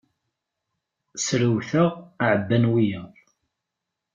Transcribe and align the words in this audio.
Srewteɣ, 1.25 1.91
ɛabban 2.27 2.63
wiyaḍ. 2.73 3.11